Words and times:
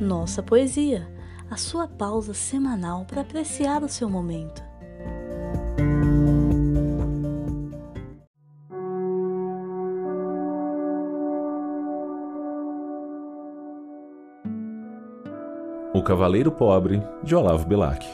Nossa 0.00 0.42
Poesia, 0.42 1.06
a 1.50 1.58
sua 1.58 1.86
pausa 1.86 2.32
semanal 2.32 3.04
para 3.04 3.20
apreciar 3.20 3.82
o 3.82 3.88
seu 3.88 4.08
momento. 4.08 4.62
O 15.92 16.02
Cavaleiro 16.02 16.50
Pobre, 16.50 17.02
de 17.22 17.34
Olavo 17.34 17.66
Bilac. 17.66 18.06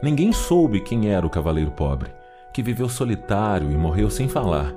Ninguém 0.00 0.32
soube 0.32 0.80
quem 0.80 1.10
era 1.10 1.26
o 1.26 1.30
Cavaleiro 1.30 1.72
Pobre, 1.72 2.14
que 2.52 2.62
viveu 2.62 2.88
solitário 2.88 3.72
e 3.72 3.76
morreu 3.76 4.08
sem 4.08 4.28
falar. 4.28 4.72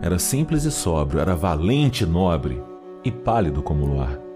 Era 0.00 0.20
simples 0.20 0.62
e 0.62 0.70
sóbrio, 0.70 1.18
era 1.18 1.34
valente 1.34 2.04
e 2.04 2.06
nobre, 2.06 2.62
e 3.04 3.10
pálido 3.10 3.60
como 3.60 3.84
o 3.84 3.88
luar. 3.88 4.33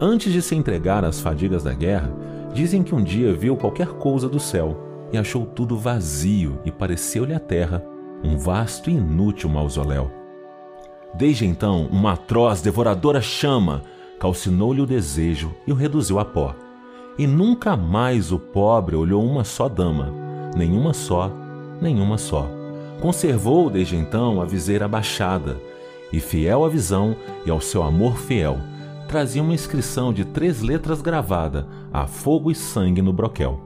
Antes 0.00 0.32
de 0.32 0.42
se 0.42 0.56
entregar 0.56 1.04
às 1.04 1.20
fadigas 1.20 1.62
da 1.62 1.72
guerra, 1.72 2.12
dizem 2.52 2.82
que 2.82 2.94
um 2.94 3.02
dia 3.02 3.32
viu 3.32 3.56
qualquer 3.56 3.88
coisa 3.88 4.28
do 4.28 4.40
céu 4.40 4.76
e 5.12 5.18
achou 5.18 5.46
tudo 5.46 5.78
vazio 5.78 6.58
e 6.64 6.72
pareceu-lhe 6.72 7.32
a 7.32 7.38
terra 7.38 7.84
um 8.22 8.36
vasto 8.36 8.90
e 8.90 8.94
inútil 8.94 9.48
mausoléu. 9.48 10.10
Desde 11.14 11.46
então, 11.46 11.86
uma 11.92 12.14
atroz, 12.14 12.60
devoradora 12.60 13.20
chama 13.20 13.82
calcinou-lhe 14.18 14.80
o 14.80 14.86
desejo 14.86 15.54
e 15.66 15.72
o 15.72 15.74
reduziu 15.74 16.18
a 16.18 16.24
pó. 16.24 16.54
E 17.18 17.26
nunca 17.26 17.76
mais 17.76 18.32
o 18.32 18.38
pobre 18.38 18.96
olhou 18.96 19.24
uma 19.24 19.44
só 19.44 19.68
dama, 19.68 20.12
nenhuma 20.56 20.92
só, 20.92 21.30
nenhuma 21.80 22.18
só. 22.18 22.48
Conservou 23.00 23.70
desde 23.70 23.96
então 23.96 24.40
a 24.40 24.44
viseira 24.44 24.88
baixada, 24.88 25.56
e 26.12 26.20
fiel 26.20 26.64
à 26.64 26.68
visão 26.68 27.14
e 27.44 27.50
ao 27.50 27.60
seu 27.60 27.82
amor 27.82 28.16
fiel, 28.16 28.58
trazia 29.14 29.44
uma 29.44 29.54
inscrição 29.54 30.12
de 30.12 30.24
três 30.24 30.60
letras 30.60 31.00
gravada 31.00 31.68
a 31.92 32.04
fogo 32.04 32.50
e 32.50 32.54
sangue 32.54 33.00
no 33.00 33.12
broquel. 33.12 33.60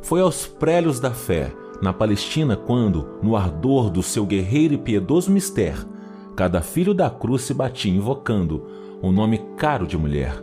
Foi 0.00 0.22
aos 0.22 0.46
prélios 0.46 0.98
da 0.98 1.10
fé, 1.10 1.52
na 1.82 1.92
Palestina, 1.92 2.56
quando, 2.56 3.18
no 3.22 3.36
ardor 3.36 3.90
do 3.90 4.02
seu 4.02 4.24
guerreiro 4.24 4.72
e 4.72 4.78
piedoso 4.78 5.30
mister, 5.30 5.86
cada 6.34 6.62
filho 6.62 6.94
da 6.94 7.10
cruz 7.10 7.42
se 7.42 7.52
batia 7.52 7.92
invocando 7.92 8.64
o 9.02 9.08
um 9.08 9.12
nome 9.12 9.42
caro 9.58 9.86
de 9.86 9.98
mulher. 9.98 10.42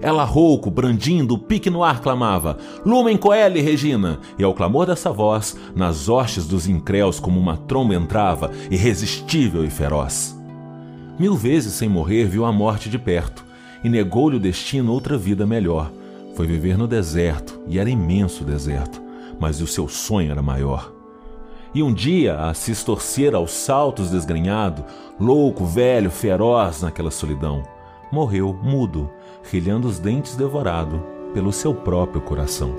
Ela 0.00 0.24
rouco, 0.24 0.70
brandindo, 0.70 1.34
o 1.34 1.38
pique 1.38 1.68
no 1.68 1.84
ar 1.84 2.00
clamava: 2.00 2.56
Lumen 2.86 3.18
coeli, 3.18 3.60
Regina! 3.60 4.18
E 4.38 4.44
ao 4.44 4.54
clamor 4.54 4.86
dessa 4.86 5.12
voz, 5.12 5.58
nas 5.74 6.08
hostes 6.08 6.46
dos 6.46 6.66
incréus 6.66 7.20
como 7.20 7.38
uma 7.38 7.58
tromba 7.58 7.94
entrava, 7.94 8.50
irresistível 8.70 9.62
e 9.62 9.68
feroz. 9.68 10.34
Mil 11.18 11.34
vezes 11.34 11.72
sem 11.72 11.88
morrer 11.88 12.24
viu 12.26 12.44
a 12.44 12.52
morte 12.52 12.90
de 12.90 12.98
perto 12.98 13.44
e 13.82 13.88
negou-lhe 13.88 14.36
o 14.36 14.40
destino 14.40 14.92
outra 14.92 15.16
vida 15.16 15.46
melhor. 15.46 15.90
Foi 16.34 16.46
viver 16.46 16.76
no 16.76 16.86
deserto 16.86 17.58
e 17.66 17.78
era 17.78 17.88
imenso 17.88 18.42
o 18.42 18.46
deserto, 18.46 19.00
mas 19.40 19.60
o 19.62 19.66
seu 19.66 19.88
sonho 19.88 20.30
era 20.30 20.42
maior. 20.42 20.92
E 21.74 21.82
um 21.82 21.92
dia, 21.92 22.38
a 22.38 22.54
se 22.54 22.70
estorcer 22.70 23.34
aos 23.34 23.50
saltos 23.50 24.10
desgrenhado, 24.10 24.84
louco, 25.18 25.64
velho, 25.64 26.10
feroz 26.10 26.82
naquela 26.82 27.10
solidão, 27.10 27.62
morreu 28.12 28.52
mudo, 28.62 29.10
rilhando 29.50 29.88
os 29.88 29.98
dentes 29.98 30.36
devorado 30.36 31.02
pelo 31.32 31.52
seu 31.52 31.74
próprio 31.74 32.20
coração. 32.20 32.74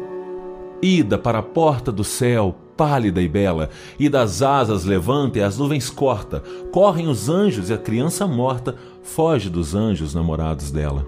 Ida 0.82 1.18
para 1.18 1.40
a 1.40 1.44
porta 1.44 1.92
do 1.92 2.04
céu, 2.04 2.56
pálida 2.78 3.22
e 3.22 3.28
bela, 3.28 3.70
e 4.00 4.08
das 4.08 4.44
asas 4.44 4.86
levanta 4.86 5.40
e 5.40 5.42
as 5.42 5.58
nuvens 5.58 5.90
corta, 5.90 6.44
correm 6.72 7.08
os 7.08 7.28
anjos 7.28 7.70
e 7.70 7.74
a 7.74 7.78
criança 7.78 8.28
morta 8.28 8.76
foge 9.02 9.50
dos 9.50 9.74
anjos 9.74 10.14
namorados 10.14 10.70
dela. 10.70 11.06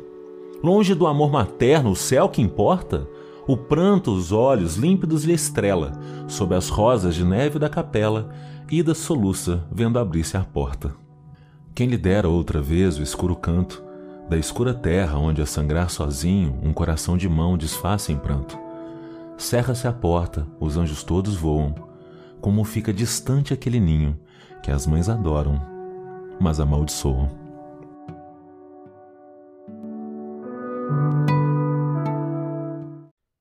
Longe 0.64 0.96
do 0.96 1.06
amor 1.06 1.32
materno, 1.32 1.92
o 1.92 1.96
céu 1.96 2.28
que 2.28 2.42
importa, 2.42 3.08
o 3.48 3.56
pranto 3.56 4.12
os 4.12 4.32
olhos 4.32 4.76
límpidos 4.76 5.24
lhe 5.24 5.34
estrela, 5.34 5.94
sob 6.28 6.56
as 6.56 6.68
rosas 6.68 7.16
de 7.16 7.24
neve 7.24 7.60
da 7.60 7.70
capela, 7.70 8.30
ida 8.70 8.94
soluça, 8.94 9.64
vendo 9.72 10.00
abrir-se 10.00 10.36
a 10.36 10.44
porta. 10.44 10.94
Quem 11.74 11.88
lhe 11.88 11.98
dera 11.98 12.28
outra 12.28 12.62
vez 12.62 12.98
o 12.98 13.04
escuro 13.04 13.36
canto, 13.36 13.84
da 14.28 14.38
escura 14.38 14.74
terra 14.74 15.18
onde 15.18 15.42
a 15.42 15.46
sangrar 15.46 15.90
sozinho 15.90 16.60
um 16.62 16.74
coração 16.74 17.18
de 17.18 17.30
mão 17.30 17.58
desfaça 17.58 18.12
em 18.12 18.18
pranto 18.18 18.69
Cerra-se 19.50 19.88
a 19.88 19.92
porta, 19.92 20.48
os 20.60 20.78
anjos 20.78 21.04
todos 21.04 21.36
voam. 21.36 21.74
Como 22.40 22.64
fica 22.64 22.94
distante 22.94 23.52
aquele 23.52 23.80
ninho 23.80 24.16
que 24.62 24.70
as 24.70 24.86
mães 24.86 25.10
adoram, 25.10 25.60
mas 26.40 26.60
amaldiçoam. 26.60 27.28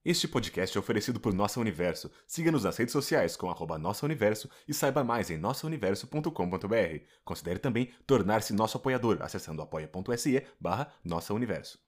Este 0.03 0.27
podcast 0.27 0.75
é 0.75 0.79
oferecido 0.79 1.19
por 1.19 1.31
Nossa 1.31 1.59
Universo. 1.59 2.09
Siga-nos 2.25 2.63
nas 2.63 2.75
redes 2.75 2.91
sociais 2.91 3.35
com 3.35 3.47
arroba 3.47 3.77
Nossa 3.77 4.03
Universo 4.03 4.49
e 4.67 4.73
saiba 4.73 5.03
mais 5.03 5.29
em 5.29 5.37
nossauniverso.com.br. 5.37 7.03
Considere 7.23 7.59
também 7.59 7.91
tornar-se 8.07 8.51
nosso 8.51 8.77
apoiador 8.77 9.19
acessando 9.21 9.61
apoia.se 9.61 10.43
barra 10.59 10.91
Nossa 11.05 11.35
Universo. 11.35 11.79